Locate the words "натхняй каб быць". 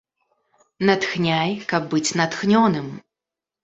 0.91-2.05